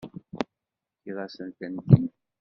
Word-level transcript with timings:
Tefkiḍ-asent-tent-id. 0.83 2.05